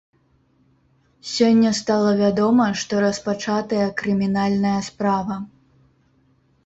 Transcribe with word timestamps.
Сёння 1.33 1.73
стала 1.81 2.11
вядома, 2.21 2.65
што 2.85 2.93
распачатая 3.05 3.85
крымінальная 4.01 4.77
справа. 4.89 5.35